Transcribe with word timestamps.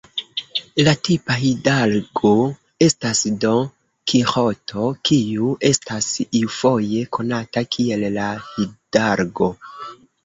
La 0.85 0.93
tipa 1.07 1.35
hidalgo 1.41 2.31
estas 2.85 3.21
Don 3.43 3.69
Kiĥoto, 4.13 4.87
kiu 5.11 5.53
estas 5.71 6.09
iufoje 6.41 7.05
konata 7.19 7.67
kiel 7.77 8.07
"La 8.17 8.31
Hidalgo". 8.51 9.55